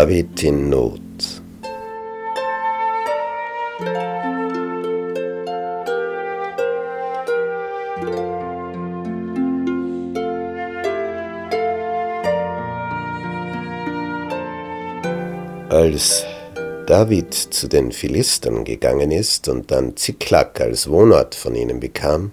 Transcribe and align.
David 0.00 0.44
in 0.44 0.70
Not. 0.70 1.00
Als 15.68 16.24
David 16.86 17.34
zu 17.34 17.66
den 17.66 17.90
Philistern 17.90 18.62
gegangen 18.62 19.10
ist 19.10 19.48
und 19.48 19.72
dann 19.72 19.96
Ziklag 19.96 20.60
als 20.60 20.88
Wohnort 20.88 21.34
von 21.34 21.56
ihnen 21.56 21.80
bekam, 21.80 22.30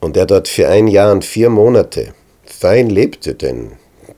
und 0.00 0.16
er 0.16 0.24
dort 0.24 0.48
für 0.48 0.68
ein 0.68 0.88
Jahr 0.88 1.12
und 1.12 1.26
vier 1.26 1.50
Monate 1.50 2.14
fein 2.46 2.88
lebte, 2.88 3.34
denn 3.34 3.72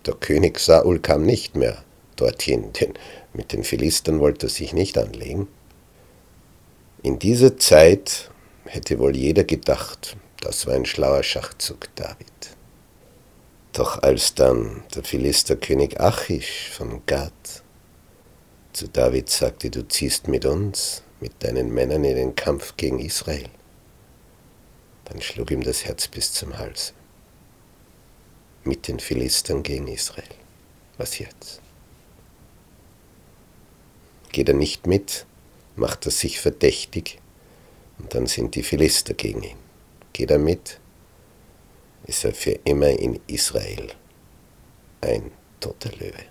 der 0.06 0.14
König 0.14 0.60
Saul 0.60 1.00
kam 1.00 1.24
nicht 1.24 1.56
mehr 1.56 1.78
dorthin, 2.16 2.72
denn 2.72 2.94
mit 3.32 3.52
den 3.52 3.64
Philistern 3.64 4.20
wollte 4.20 4.46
er 4.46 4.50
sich 4.50 4.72
nicht 4.72 4.98
anlegen. 4.98 5.48
In 7.02 7.18
dieser 7.18 7.56
Zeit 7.56 8.30
hätte 8.64 8.98
wohl 8.98 9.16
jeder 9.16 9.44
gedacht, 9.44 10.16
das 10.40 10.66
war 10.66 10.74
ein 10.74 10.86
schlauer 10.86 11.22
Schachzug 11.22 11.94
David. 11.94 12.26
Doch 13.72 14.02
als 14.02 14.34
dann 14.34 14.82
der 14.94 15.04
Philisterkönig 15.04 16.00
Achish 16.00 16.70
von 16.70 17.02
Gad 17.06 17.32
zu 18.72 18.88
David 18.88 19.30
sagte, 19.30 19.70
du 19.70 19.86
ziehst 19.88 20.28
mit 20.28 20.44
uns, 20.44 21.02
mit 21.20 21.42
deinen 21.42 21.72
Männern 21.72 22.04
in 22.04 22.16
den 22.16 22.34
Kampf 22.34 22.76
gegen 22.76 22.98
Israel, 22.98 23.48
dann 25.04 25.22
schlug 25.22 25.50
ihm 25.50 25.62
das 25.62 25.84
Herz 25.84 26.08
bis 26.08 26.32
zum 26.32 26.58
Hals. 26.58 26.92
Mit 28.64 28.88
den 28.88 28.98
Philistern 28.98 29.62
gegen 29.62 29.88
Israel. 29.88 30.24
Was 30.98 31.18
jetzt? 31.18 31.60
Geht 34.36 34.50
er 34.50 34.54
nicht 34.54 34.86
mit, 34.86 35.24
macht 35.76 36.04
er 36.04 36.12
sich 36.12 36.40
verdächtig 36.40 37.20
und 37.98 38.14
dann 38.14 38.26
sind 38.26 38.54
die 38.54 38.62
Philister 38.62 39.14
gegen 39.14 39.42
ihn. 39.42 39.56
Geht 40.12 40.30
er 40.30 40.38
mit, 40.38 40.78
ist 42.04 42.22
er 42.22 42.34
für 42.34 42.50
immer 42.64 42.90
in 42.90 43.18
Israel 43.28 43.86
ein 45.00 45.30
toter 45.58 45.88
Löwe. 45.92 46.26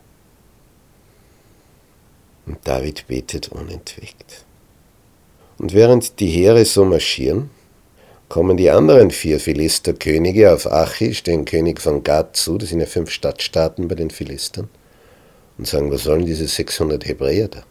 Und 2.45 2.59
David 2.67 3.07
betet 3.07 3.49
unentwegt. 3.49 4.45
Und 5.57 5.73
während 5.73 6.19
die 6.19 6.29
Heere 6.29 6.63
so 6.63 6.85
marschieren, 6.85 7.49
kommen 8.29 8.55
die 8.55 8.69
anderen 8.69 9.09
vier 9.09 9.39
Philisterkönige 9.39 10.53
auf 10.53 10.67
Achish, 10.67 11.23
den 11.23 11.43
König 11.43 11.81
von 11.81 12.03
Gad, 12.03 12.37
zu, 12.37 12.59
das 12.59 12.69
sind 12.69 12.81
ja 12.81 12.85
fünf 12.85 13.09
Stadtstaaten 13.09 13.87
bei 13.87 13.95
den 13.95 14.11
Philistern, 14.11 14.69
und 15.57 15.65
sagen, 15.65 15.89
was 15.89 16.03
sollen 16.03 16.27
diese 16.27 16.47
600 16.47 17.03
Hebräer 17.03 17.47
da? 17.47 17.63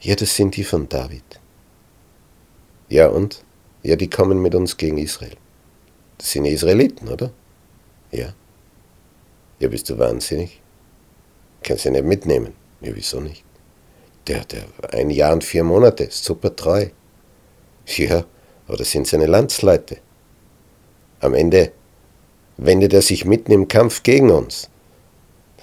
Ja, 0.00 0.14
das 0.14 0.34
sind 0.34 0.56
die 0.56 0.64
von 0.64 0.88
David. 0.88 1.24
Ja 2.88 3.08
und? 3.08 3.44
Ja, 3.82 3.96
die 3.96 4.10
kommen 4.10 4.40
mit 4.40 4.54
uns 4.54 4.76
gegen 4.76 4.98
Israel. 4.98 5.36
Das 6.18 6.30
sind 6.30 6.44
Israeliten, 6.44 7.08
oder? 7.08 7.30
Ja. 8.10 8.34
Ja, 9.58 9.68
bist 9.68 9.88
du 9.90 9.98
wahnsinnig? 9.98 10.60
Kannst 11.62 11.84
du 11.84 11.90
nicht 11.90 12.04
mitnehmen. 12.04 12.52
Ja, 12.80 12.94
wieso 12.94 13.20
nicht? 13.20 13.44
Der, 14.26 14.44
der, 14.44 14.64
ein 14.92 15.10
Jahr 15.10 15.32
und 15.32 15.44
vier 15.44 15.64
Monate, 15.64 16.08
super 16.10 16.54
treu. 16.54 16.88
Ja, 17.86 18.24
aber 18.66 18.76
das 18.76 18.90
sind 18.90 19.06
seine 19.06 19.26
Landsleute. 19.26 19.98
Am 21.20 21.34
Ende 21.34 21.72
wendet 22.56 22.92
er 22.92 23.02
sich 23.02 23.24
mitten 23.24 23.52
im 23.52 23.68
Kampf 23.68 24.02
gegen 24.02 24.30
uns. 24.30 24.68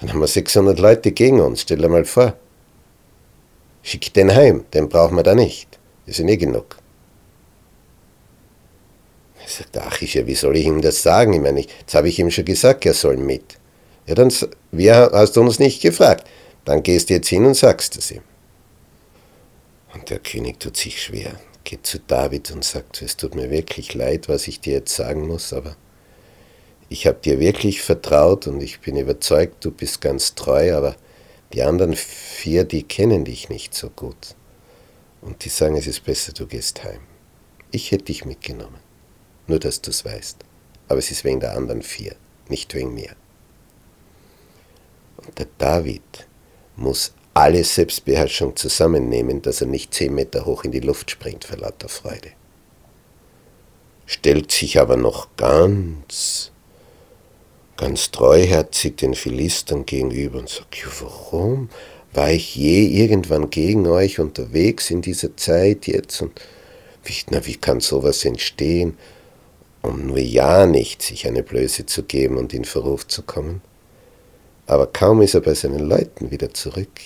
Dann 0.00 0.10
haben 0.10 0.20
wir 0.20 0.26
600 0.26 0.78
Leute 0.78 1.12
gegen 1.12 1.40
uns, 1.40 1.62
stell 1.62 1.78
dir 1.78 1.88
mal 1.88 2.04
vor. 2.04 2.36
Schick 3.84 4.14
den 4.14 4.34
heim, 4.34 4.64
den 4.72 4.88
brauchen 4.88 5.14
wir 5.16 5.22
da 5.22 5.34
nicht. 5.34 5.78
Das 6.06 6.16
sind 6.16 6.28
eh 6.28 6.38
genug. 6.38 6.78
Er 9.42 9.48
sagt, 9.48 9.76
ach, 9.76 10.00
ich, 10.00 10.14
wie 10.26 10.34
soll 10.34 10.56
ich 10.56 10.64
ihm 10.64 10.80
das 10.80 11.02
sagen? 11.02 11.34
Ich 11.34 11.40
meine, 11.40 11.60
jetzt 11.60 11.94
habe 11.94 12.08
ich 12.08 12.18
ihm 12.18 12.30
schon 12.30 12.46
gesagt, 12.46 12.86
er 12.86 12.94
soll 12.94 13.18
mit. 13.18 13.58
Ja, 14.06 14.14
dann, 14.14 14.32
wie 14.72 14.90
hast 14.90 15.36
du 15.36 15.42
uns 15.42 15.58
nicht 15.58 15.82
gefragt? 15.82 16.26
Dann 16.64 16.82
gehst 16.82 17.10
du 17.10 17.14
jetzt 17.14 17.28
hin 17.28 17.44
und 17.44 17.54
sagst 17.54 17.98
es 17.98 18.10
ihm. 18.10 18.22
Und 19.92 20.08
der 20.08 20.18
König 20.18 20.60
tut 20.60 20.78
sich 20.78 21.02
schwer, 21.02 21.38
geht 21.62 21.86
zu 21.86 21.98
David 21.98 22.50
und 22.52 22.64
sagt, 22.64 23.02
es 23.02 23.18
tut 23.18 23.34
mir 23.34 23.50
wirklich 23.50 23.92
leid, 23.92 24.30
was 24.30 24.48
ich 24.48 24.60
dir 24.60 24.74
jetzt 24.74 24.96
sagen 24.96 25.28
muss, 25.28 25.52
aber 25.52 25.76
ich 26.88 27.06
habe 27.06 27.18
dir 27.22 27.38
wirklich 27.38 27.82
vertraut 27.82 28.46
und 28.46 28.62
ich 28.62 28.80
bin 28.80 28.96
überzeugt, 28.96 29.62
du 29.64 29.70
bist 29.70 30.00
ganz 30.00 30.34
treu, 30.34 30.74
aber 30.74 30.96
die 31.54 31.62
anderen 31.62 31.94
vier, 31.94 32.64
die 32.64 32.82
kennen 32.82 33.24
dich 33.24 33.48
nicht 33.48 33.74
so 33.74 33.88
gut. 33.88 34.34
Und 35.20 35.44
die 35.44 35.48
sagen, 35.48 35.76
es 35.76 35.86
ist 35.86 36.04
besser, 36.04 36.32
du 36.32 36.46
gehst 36.46 36.84
heim. 36.84 37.00
Ich 37.70 37.92
hätte 37.92 38.04
dich 38.04 38.24
mitgenommen. 38.24 38.80
Nur, 39.46 39.58
dass 39.58 39.80
du 39.80 39.90
es 39.90 40.04
weißt. 40.04 40.38
Aber 40.88 40.98
es 40.98 41.10
ist 41.10 41.24
wegen 41.24 41.40
der 41.40 41.56
anderen 41.56 41.82
vier, 41.82 42.16
nicht 42.48 42.74
wegen 42.74 42.94
mir. 42.94 43.14
Und 45.16 45.38
der 45.38 45.46
David 45.58 46.26
muss 46.76 47.14
alle 47.32 47.64
Selbstbeherrschung 47.64 48.56
zusammennehmen, 48.56 49.40
dass 49.40 49.60
er 49.60 49.66
nicht 49.66 49.94
zehn 49.94 50.14
Meter 50.14 50.44
hoch 50.44 50.64
in 50.64 50.72
die 50.72 50.80
Luft 50.80 51.10
springt 51.10 51.44
vor 51.44 51.58
lauter 51.58 51.88
Freude. 51.88 52.32
Stellt 54.06 54.52
sich 54.52 54.78
aber 54.78 54.96
noch 54.96 55.28
ganz 55.36 56.52
ganz 57.76 58.10
treuherzig 58.10 58.96
den 58.96 59.14
Philistern 59.14 59.86
gegenüber 59.86 60.38
und 60.38 60.48
sagt, 60.48 60.76
ja, 60.76 60.86
warum 61.00 61.68
war 62.12 62.30
ich 62.30 62.54
je 62.54 62.86
irgendwann 62.86 63.50
gegen 63.50 63.86
euch 63.86 64.20
unterwegs 64.20 64.90
in 64.90 65.02
dieser 65.02 65.36
Zeit 65.36 65.86
jetzt? 65.86 66.22
Und 66.22 66.40
wie, 67.04 67.14
na, 67.30 67.44
wie 67.46 67.56
kann 67.56 67.80
sowas 67.80 68.24
entstehen, 68.24 68.96
um 69.82 70.06
nur 70.06 70.18
ja 70.18 70.66
nicht 70.66 71.02
sich 71.02 71.26
eine 71.26 71.42
Blöße 71.42 71.86
zu 71.86 72.04
geben 72.04 72.36
und 72.36 72.54
in 72.54 72.64
Verruf 72.64 73.06
zu 73.06 73.22
kommen? 73.22 73.60
Aber 74.66 74.86
kaum 74.86 75.20
ist 75.20 75.34
er 75.34 75.40
bei 75.40 75.54
seinen 75.54 75.80
Leuten 75.80 76.30
wieder 76.30 76.54
zurück, 76.54 77.00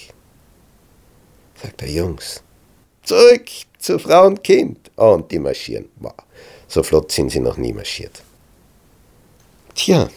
sagt 1.61 1.83
er, 1.83 1.89
Jungs, 1.89 2.43
zurück 3.03 3.47
zu 3.79 3.99
Frau 3.99 4.27
und 4.27 4.45
Kind. 4.45 4.91
Oh, 4.97 5.15
und 5.15 5.31
die 5.33 5.39
marschieren. 5.39 5.89
Wow. 5.97 6.13
So 6.69 6.83
flott 6.83 7.11
sind 7.11 7.31
sie 7.31 7.41
noch 7.41 7.57
nie 7.57 7.73
marschiert. 7.73 8.23
Tja, 9.75 10.09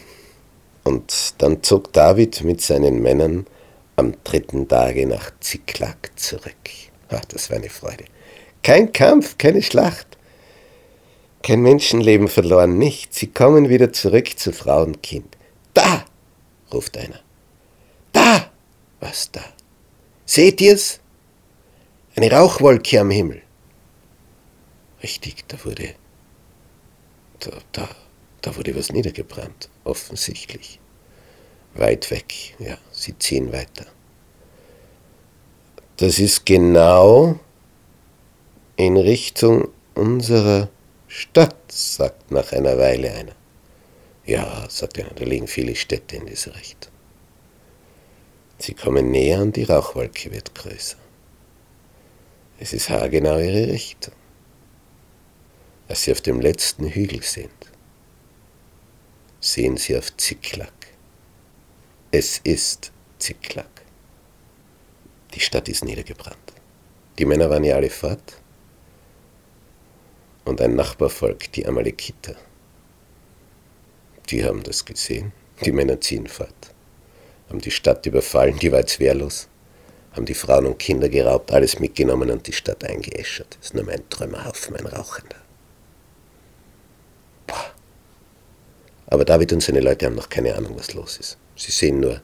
und 0.84 1.34
dann 1.38 1.62
zog 1.62 1.92
David 1.92 2.42
mit 2.42 2.60
seinen 2.60 3.00
Männern 3.02 3.46
am 3.96 4.14
dritten 4.24 4.68
Tage 4.68 5.06
nach 5.06 5.32
Ziklag 5.40 5.96
zurück. 6.16 6.54
Ach, 7.08 7.24
das 7.26 7.50
war 7.50 7.58
eine 7.58 7.70
Freude. 7.70 8.04
Kein 8.62 8.92
Kampf, 8.92 9.38
keine 9.38 9.62
Schlacht. 9.62 10.06
Kein 11.42 11.62
Menschenleben 11.62 12.28
verloren, 12.28 12.78
nichts. 12.78 13.18
Sie 13.18 13.26
kommen 13.26 13.68
wieder 13.68 13.92
zurück 13.92 14.38
zu 14.38 14.52
Frau 14.52 14.82
und 14.82 15.02
Kind. 15.02 15.36
Da! 15.74 16.04
ruft 16.72 16.96
einer. 16.96 17.20
Da! 18.12 18.50
Was 19.00 19.30
da? 19.30 19.42
Seht 20.24 20.60
ihr's? 20.60 21.00
Eine 22.14 22.30
Rauchwolke 22.30 23.00
am 23.00 23.10
Himmel. 23.10 23.42
Richtig, 25.02 25.44
da 25.48 25.62
wurde. 25.64 25.94
Da, 27.40 27.50
da, 27.72 27.88
da 28.40 28.56
wurde 28.56 28.76
was 28.76 28.92
niedergebrannt 28.92 29.68
offensichtlich. 29.84 30.78
Weit 31.74 32.10
weg, 32.10 32.54
ja, 32.58 32.76
sie 32.90 33.18
ziehen 33.18 33.52
weiter. 33.52 33.86
Das 35.96 36.18
ist 36.18 36.44
genau 36.44 37.38
in 38.76 38.96
Richtung 38.96 39.68
unserer 39.94 40.68
Stadt, 41.08 41.56
sagt 41.70 42.30
nach 42.30 42.52
einer 42.52 42.78
Weile 42.78 43.12
einer. 43.12 43.34
Ja, 44.24 44.66
sagt 44.68 44.98
einer, 44.98 45.10
da 45.14 45.24
liegen 45.24 45.46
viele 45.46 45.74
Städte 45.74 46.16
in 46.16 46.26
dieser 46.26 46.54
Richtung. 46.54 46.92
Sie 48.58 48.74
kommen 48.74 49.10
näher 49.10 49.40
und 49.40 49.56
die 49.56 49.64
Rauchwolke 49.64 50.30
wird 50.30 50.54
größer. 50.54 50.96
Es 52.60 52.72
ist 52.72 52.90
haargenau 52.90 53.38
ihre 53.38 53.72
Richtung. 53.72 54.14
Als 55.88 56.04
sie 56.04 56.12
auf 56.12 56.20
dem 56.20 56.40
letzten 56.40 56.86
Hügel 56.88 57.22
sind, 57.22 57.50
sehen 59.44 59.76
sie 59.76 59.98
auf 59.98 60.16
Ziklag 60.16 60.72
Es 62.12 62.38
ist 62.44 62.92
Ziklag. 63.18 63.66
Die 65.34 65.40
Stadt 65.40 65.68
ist 65.68 65.84
niedergebrannt. 65.84 66.52
Die 67.18 67.24
Männer 67.24 67.50
waren 67.50 67.64
ja 67.64 67.74
alle 67.74 67.90
fort. 67.90 68.40
Und 70.44 70.60
ein 70.60 70.76
Nachbarvolk, 70.76 71.50
die 71.52 71.66
Amalekiter, 71.66 72.36
die 74.28 74.44
haben 74.44 74.62
das 74.62 74.84
gesehen. 74.84 75.32
Die 75.64 75.72
Männer 75.72 76.00
ziehen 76.00 76.26
fort, 76.28 76.74
haben 77.48 77.60
die 77.60 77.70
Stadt 77.70 78.06
überfallen, 78.06 78.58
die 78.58 78.70
war 78.70 78.80
jetzt 78.80 79.00
wehrlos, 79.00 79.48
haben 80.12 80.26
die 80.26 80.34
Frauen 80.34 80.66
und 80.66 80.78
Kinder 80.78 81.08
geraubt, 81.08 81.52
alles 81.52 81.78
mitgenommen 81.80 82.30
und 82.30 82.46
die 82.46 82.52
Stadt 82.52 82.84
eingeäschert. 82.84 83.56
Das 83.58 83.66
ist 83.66 83.74
nur 83.74 83.84
mein 83.84 84.08
Trümmerhaufen, 84.08 84.74
mein 84.74 84.86
Rauchender. 84.86 85.41
Aber 89.12 89.26
David 89.26 89.52
und 89.52 89.62
seine 89.62 89.80
Leute 89.80 90.06
haben 90.06 90.14
noch 90.14 90.30
keine 90.30 90.54
Ahnung, 90.54 90.74
was 90.74 90.94
los 90.94 91.18
ist. 91.18 91.36
Sie 91.54 91.70
sehen 91.70 92.00
nur, 92.00 92.22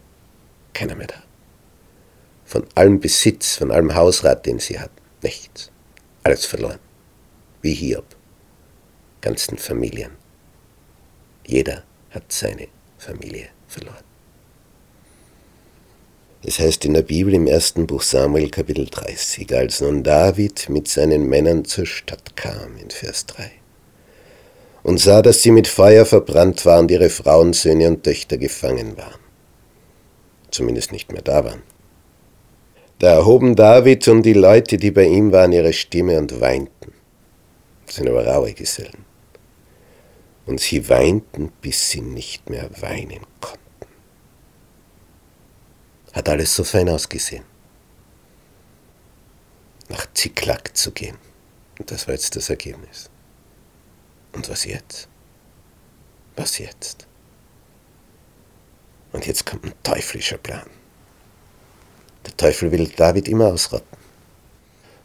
keiner 0.72 0.94
mehr 0.94 1.08
da. 1.08 1.22
Von 2.46 2.64
allem 2.74 2.98
Besitz, 2.98 3.56
von 3.56 3.70
allem 3.70 3.94
Hausrat, 3.94 4.46
den 4.46 4.58
sie 4.58 4.80
hatten, 4.80 4.96
nichts. 5.22 5.70
Alles 6.22 6.46
verloren. 6.46 6.78
Wie 7.60 7.74
Hiob. 7.74 8.06
Ganzen 9.20 9.58
Familien. 9.58 10.12
Jeder 11.46 11.84
hat 12.08 12.32
seine 12.32 12.68
Familie 12.96 13.50
verloren. 13.66 14.04
Es 16.42 16.58
heißt 16.58 16.86
in 16.86 16.94
der 16.94 17.02
Bibel 17.02 17.34
im 17.34 17.46
ersten 17.46 17.86
Buch 17.86 18.00
Samuel 18.00 18.48
Kapitel 18.48 18.86
30, 18.86 19.54
als 19.54 19.82
nun 19.82 20.02
David 20.02 20.70
mit 20.70 20.88
seinen 20.88 21.28
Männern 21.28 21.66
zur 21.66 21.84
Stadt 21.84 22.34
kam, 22.34 22.78
in 22.78 22.88
Vers 22.88 23.26
3, 23.26 23.57
und 24.82 24.98
sah, 24.98 25.22
dass 25.22 25.42
sie 25.42 25.50
mit 25.50 25.68
Feuer 25.68 26.04
verbrannt 26.06 26.64
waren 26.66 26.80
und 26.80 26.90
ihre 26.90 27.10
Frauen, 27.10 27.52
Söhne 27.52 27.88
und 27.88 28.04
Töchter 28.04 28.38
gefangen 28.38 28.96
waren, 28.96 29.20
zumindest 30.50 30.92
nicht 30.92 31.12
mehr 31.12 31.22
da 31.22 31.44
waren. 31.44 31.62
Da 32.98 33.14
erhoben 33.14 33.54
David 33.54 34.08
und 34.08 34.22
die 34.22 34.32
Leute, 34.32 34.76
die 34.76 34.90
bei 34.90 35.04
ihm 35.04 35.30
waren, 35.30 35.52
ihre 35.52 35.72
Stimme 35.72 36.18
und 36.18 36.40
weinten. 36.40 36.92
Das 37.86 37.96
sind 37.96 38.08
aber 38.08 38.26
raue 38.26 38.52
Gesellen 38.52 39.08
und 40.48 40.60
sie 40.60 40.88
weinten, 40.88 41.52
bis 41.60 41.90
sie 41.90 42.00
nicht 42.00 42.48
mehr 42.48 42.70
weinen 42.80 43.20
konnten. 43.40 43.58
Hat 46.12 46.28
alles 46.28 46.56
so 46.56 46.64
fein 46.64 46.88
ausgesehen. 46.88 47.44
Nach 49.90 50.06
Ziklag 50.14 50.74
zu 50.74 50.90
gehen. 50.90 51.18
Und 51.78 51.90
das 51.90 52.08
war 52.08 52.14
jetzt 52.14 52.34
das 52.34 52.48
Ergebnis. 52.48 53.10
Und 54.32 54.48
was 54.48 54.64
jetzt? 54.64 55.08
Was 56.36 56.58
jetzt? 56.58 57.06
Und 59.12 59.26
jetzt 59.26 59.46
kommt 59.46 59.64
ein 59.64 59.72
teuflischer 59.82 60.38
Plan. 60.38 60.68
Der 62.26 62.36
Teufel 62.36 62.70
will 62.70 62.88
David 62.88 63.28
immer 63.28 63.46
ausrotten. 63.46 63.98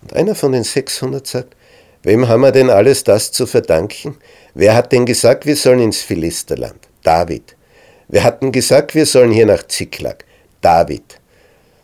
Und 0.01 0.13
einer 0.13 0.35
von 0.35 0.51
den 0.51 0.63
600 0.63 1.25
sagt, 1.25 1.55
wem 2.03 2.27
haben 2.27 2.41
wir 2.41 2.51
denn 2.51 2.69
alles 2.69 3.03
das 3.03 3.31
zu 3.31 3.47
verdanken? 3.47 4.17
Wer 4.53 4.75
hat 4.75 4.91
denn 4.91 5.05
gesagt, 5.05 5.45
wir 5.45 5.55
sollen 5.55 5.79
ins 5.79 6.01
Philisterland? 6.01 6.87
David. 7.01 7.55
Wer 8.09 8.23
hat 8.23 8.41
denn 8.41 8.51
gesagt, 8.51 8.93
wir 8.93 9.05
sollen 9.05 9.31
hier 9.31 9.45
nach 9.45 9.65
Ziklag? 9.67 10.25
David. 10.61 11.19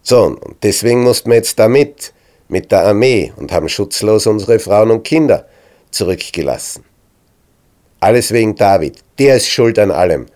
So, 0.03 0.23
und 0.25 0.57
deswegen 0.63 1.03
mussten 1.03 1.29
wir 1.29 1.37
jetzt 1.37 1.57
damit, 1.57 2.13
mit 2.49 2.71
der 2.71 2.85
Armee 2.85 3.31
und 3.35 3.51
haben 3.51 3.69
schutzlos 3.69 4.27
unsere 4.27 4.59
Frauen 4.59 4.91
und 4.91 5.03
Kinder 5.03 5.47
zurückgelassen. 5.91 6.83
Alles 7.99 8.31
wegen 8.31 8.55
David. 8.55 9.03
Der 9.17 9.35
ist 9.35 9.49
schuld 9.49 9.77
an 9.79 9.91
allem, 9.91 10.27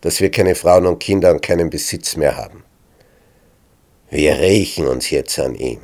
dass 0.00 0.20
wir 0.20 0.30
keine 0.30 0.54
Frauen 0.54 0.86
und 0.86 1.00
Kinder 1.00 1.32
und 1.32 1.42
keinen 1.42 1.70
Besitz 1.70 2.16
mehr 2.16 2.36
haben. 2.36 2.64
Wir 4.10 4.38
rächen 4.38 4.86
uns 4.86 5.10
jetzt 5.10 5.38
an 5.38 5.54
ihm. 5.54 5.80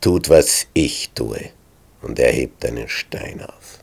Tut, 0.00 0.28
was 0.28 0.66
ich 0.74 1.10
tue, 1.14 1.50
und 2.02 2.18
er 2.18 2.32
hebt 2.32 2.64
einen 2.64 2.88
Stein 2.88 3.40
auf 3.40 3.76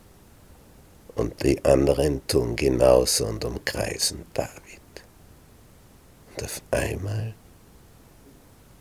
und 1.16 1.44
die 1.44 1.64
anderen 1.64 2.26
tun 2.28 2.56
genauso 2.56 3.26
und 3.26 3.46
umkreisen 3.46 4.26
David. 4.34 4.82
Und 6.30 6.44
auf 6.44 6.62
einmal 6.72 7.34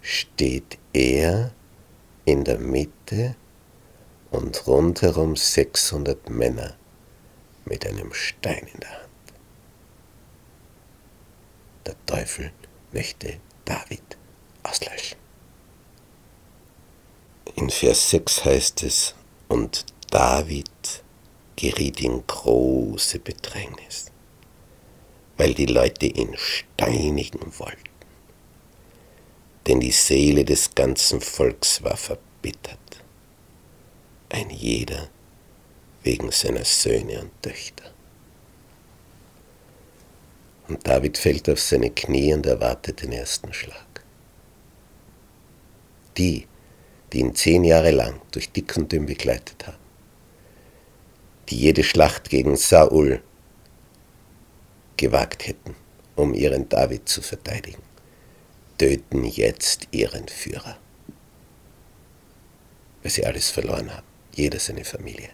steht 0.01 0.79
er 0.93 1.53
in 2.25 2.45
der 2.45 2.59
Mitte 2.59 3.37
und 4.31 4.67
rundherum 4.67 5.37
600 5.37 6.31
Männer 6.31 6.75
mit 7.65 7.87
einem 7.87 8.13
Stein 8.13 8.67
in 8.73 8.81
der 8.81 8.91
Hand. 8.91 9.09
Der 11.87 12.07
Teufel 12.07 12.53
möchte 12.93 13.39
David 13.65 14.17
auslöschen. 14.63 15.19
In 17.57 17.71
Vers 17.71 18.11
6 18.11 18.45
heißt 18.45 18.83
es, 18.83 19.15
und 19.49 19.85
David 20.11 21.03
geriet 21.57 22.01
in 22.01 22.27
große 22.27 23.19
Bedrängnis, 23.19 24.11
weil 25.37 25.55
die 25.55 25.67
Leute 25.67 26.07
ihn 26.07 26.35
steinigen 26.37 27.59
wollten. 27.59 27.91
Denn 29.67 29.81
die 29.81 29.93
Seele 29.93 30.45
des 30.45 30.75
ganzen 30.75 31.21
Volks 31.21 31.83
war 31.83 31.97
verbittert, 31.97 32.79
ein 34.29 34.51
jeder 34.51 35.09
wegen 36.03 36.31
seiner 36.31 36.65
Söhne 36.65 37.21
und 37.21 37.43
Töchter. 37.43 37.85
Und 40.69 40.87
David 40.87 41.19
fällt 41.19 41.49
auf 41.51 41.61
seine 41.61 41.91
Knie 41.91 42.33
und 42.33 42.47
erwartet 42.47 43.03
den 43.03 43.13
ersten 43.13 43.53
Schlag. 43.53 44.05
Die, 46.17 46.47
die 47.13 47.21
ihn 47.21 47.35
zehn 47.35 47.65
Jahre 47.65 47.91
lang 47.91 48.21
durch 48.31 48.51
dick 48.51 48.77
und 48.77 48.91
dünn 48.91 49.07
begleitet 49.07 49.67
haben, 49.67 49.79
die 51.49 51.59
jede 51.59 51.85
Schlacht 51.85 52.31
gegen 52.31 52.57
Saul 52.57 53.23
gewagt 54.97 55.47
hätten, 55.47 55.75
um 56.17 56.33
ihren 56.33 56.69
David 56.69 57.09
zu 57.09 57.23
verteidigen, 57.23 57.83
töten 58.79 59.25
jetzt 59.25 59.89
ihren 59.91 60.29
Führer. 60.29 60.79
Weil 63.03 63.11
sie 63.11 63.27
alles 63.27 63.51
verloren 63.51 63.95
haben, 63.95 64.07
jeder 64.35 64.61
seine 64.61 64.85
Familie. 64.85 65.31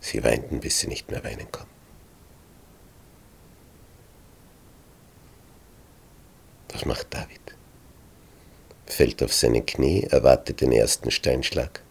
Sie 0.00 0.22
weinten, 0.24 0.60
bis 0.60 0.80
sie 0.80 0.86
nicht 0.86 1.10
mehr 1.10 1.22
weinen 1.24 1.50
konnten. 1.50 1.68
Was 6.72 6.84
macht 6.84 7.12
David? 7.12 7.40
Fällt 8.86 9.22
auf 9.22 9.32
seine 9.32 9.62
Knie, 9.62 10.04
erwartet 10.04 10.60
den 10.60 10.72
ersten 10.72 11.10
Steinschlag 11.10 11.82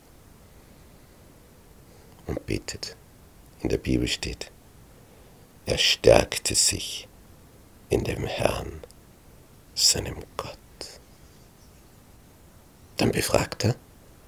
und 2.26 2.46
betet. 2.46 2.96
In 3.62 3.70
der 3.70 3.78
Bibel 3.78 4.08
steht, 4.08 4.52
er 5.66 5.78
stärkte 5.78 6.56
sich 6.56 7.08
in 7.90 8.04
dem 8.04 8.26
Herrn, 8.26 8.82
seinem 9.76 10.24
Gott. 10.38 10.58
Dann 12.98 13.12
befragt 13.12 13.66
er 13.66 13.76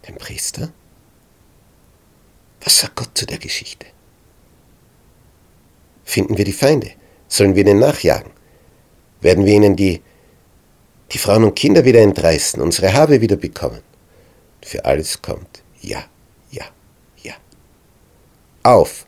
den 0.08 0.18
Priester, 0.18 0.72
was 2.64 2.80
sagt 2.80 2.96
Gott 2.96 3.10
zu 3.14 3.26
der 3.26 3.38
Geschichte? 3.38 3.88
Finden 6.04 6.38
wir 6.38 6.46
die 6.46 6.54
Feinde? 6.54 6.92
Sollen 7.28 7.56
wir 7.56 7.66
ihnen 7.66 7.80
nachjagen? 7.80 8.32
Werden 9.22 9.46
wir 9.46 9.54
ihnen 9.54 9.76
die, 9.76 10.02
die 11.12 11.18
Frauen 11.18 11.44
und 11.44 11.56
Kinder 11.56 11.86
wieder 11.86 12.02
entreißen, 12.02 12.62
unsere 12.62 12.94
Habe 12.94 13.22
wieder 13.22 13.36
bekommen? 13.36 13.82
Für 14.62 14.84
alles 14.86 15.22
kommt 15.22 15.64
Ja 15.82 16.04
auf. 18.64 19.06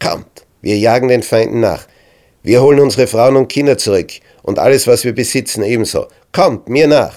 Kommt, 0.00 0.46
wir 0.62 0.78
jagen 0.78 1.08
den 1.08 1.22
Feinden 1.22 1.60
nach. 1.60 1.86
Wir 2.42 2.62
holen 2.62 2.80
unsere 2.80 3.06
Frauen 3.06 3.36
und 3.36 3.48
Kinder 3.48 3.78
zurück 3.78 4.12
und 4.42 4.58
alles, 4.58 4.86
was 4.86 5.04
wir 5.04 5.14
besitzen, 5.14 5.62
ebenso. 5.62 6.06
Kommt 6.32 6.68
mir 6.68 6.86
nach. 6.86 7.16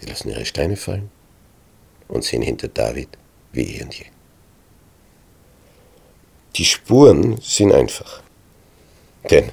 Die 0.00 0.06
lassen 0.06 0.30
ihre 0.30 0.44
Steine 0.44 0.76
fallen 0.76 1.10
und 2.08 2.24
sehen 2.24 2.42
hinter 2.42 2.68
David 2.68 3.08
wie 3.52 3.76
eh 3.76 3.82
und 3.82 3.94
je. 3.94 4.06
Die 6.56 6.64
Spuren 6.64 7.38
sind 7.40 7.72
einfach. 7.72 8.22
Denn 9.30 9.52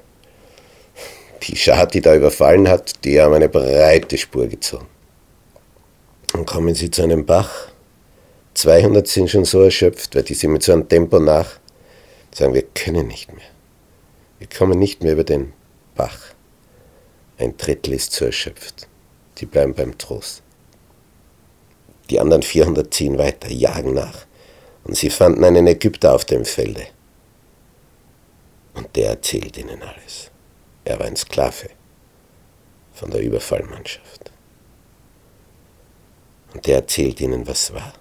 die 1.43 1.55
Schar, 1.55 1.87
die 1.87 2.01
da 2.01 2.15
überfallen 2.15 2.67
hat, 2.67 3.03
die 3.03 3.19
haben 3.19 3.33
eine 3.33 3.49
breite 3.49 4.17
Spur 4.17 4.47
gezogen. 4.47 4.87
Dann 6.33 6.45
kommen 6.45 6.75
sie 6.75 6.91
zu 6.91 7.01
einem 7.03 7.25
Bach, 7.25 7.71
200 8.53 9.07
sind 9.07 9.29
schon 9.29 9.45
so 9.45 9.61
erschöpft, 9.61 10.15
weil 10.15 10.23
die 10.23 10.33
sind 10.33 10.51
mit 10.51 10.63
so 10.63 10.73
einem 10.73 10.87
Tempo 10.87 11.19
nach, 11.19 11.59
sagen, 12.33 12.53
wir 12.53 12.63
können 12.63 13.07
nicht 13.07 13.33
mehr. 13.33 13.45
Wir 14.39 14.47
kommen 14.47 14.77
nicht 14.77 15.03
mehr 15.03 15.13
über 15.13 15.23
den 15.23 15.53
Bach. 15.95 16.19
Ein 17.37 17.57
Drittel 17.57 17.93
ist 17.93 18.11
zu 18.11 18.25
erschöpft. 18.25 18.87
Die 19.37 19.45
bleiben 19.45 19.73
beim 19.73 19.97
Trost. 19.97 20.43
Die 22.11 22.19
anderen 22.19 22.43
400 22.43 22.93
ziehen 22.93 23.17
weiter, 23.17 23.49
jagen 23.49 23.93
nach. 23.93 24.25
Und 24.83 24.97
sie 24.97 25.09
fanden 25.09 25.45
einen 25.45 25.65
Ägypter 25.65 26.13
auf 26.13 26.25
dem 26.25 26.43
Felde. 26.43 26.85
Und 28.73 28.93
der 28.97 29.11
erzählt 29.11 29.57
ihnen 29.57 29.81
alles. 29.81 30.29
Er 30.83 30.99
war 30.99 31.05
ein 31.05 31.15
Sklave 31.15 31.69
von 32.93 33.11
der 33.11 33.21
Überfallmannschaft. 33.21 34.29
Und 36.53 36.67
der 36.67 36.75
erzählt 36.75 37.21
ihnen, 37.21 37.47
was 37.47 37.73
war 37.73 37.93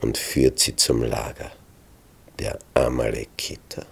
und 0.00 0.18
führt 0.18 0.58
sie 0.58 0.74
zum 0.74 1.04
Lager 1.04 1.52
der 2.40 2.58
Amalekiter. 2.74 3.86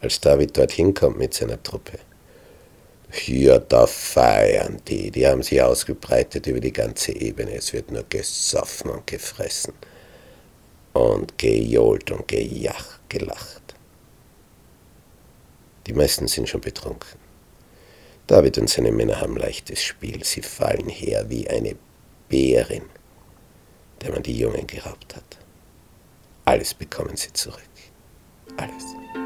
Als 0.00 0.20
David 0.20 0.56
dorthin 0.56 0.92
kommt 0.92 1.18
mit 1.18 1.32
seiner 1.32 1.62
Truppe. 1.62 2.00
Ja, 3.26 3.58
da 3.58 3.86
feiern 3.86 4.80
die. 4.88 5.10
Die 5.10 5.26
haben 5.26 5.42
sich 5.42 5.62
ausgebreitet 5.62 6.46
über 6.46 6.60
die 6.60 6.72
ganze 6.72 7.12
Ebene. 7.12 7.54
Es 7.54 7.72
wird 7.72 7.90
nur 7.90 8.04
gesoffen 8.08 8.90
und 8.90 9.06
gefressen. 9.06 9.74
Und 10.92 11.38
gejohlt 11.38 12.10
und 12.10 12.26
gejach, 12.26 12.98
gelacht. 13.08 13.74
Die 15.86 15.92
meisten 15.92 16.26
sind 16.26 16.48
schon 16.48 16.60
betrunken. 16.60 17.18
David 18.26 18.58
und 18.58 18.68
seine 18.68 18.90
Männer 18.90 19.20
haben 19.20 19.36
leichtes 19.36 19.82
Spiel. 19.82 20.24
Sie 20.24 20.42
fallen 20.42 20.88
her 20.88 21.26
wie 21.28 21.48
eine 21.48 21.76
Bärin, 22.28 22.82
der 24.02 24.10
man 24.10 24.22
die 24.22 24.36
Jungen 24.36 24.66
geraubt 24.66 25.14
hat. 25.14 25.38
Alles 26.44 26.74
bekommen 26.74 27.16
sie 27.16 27.32
zurück. 27.32 27.62
Alles. 28.56 29.25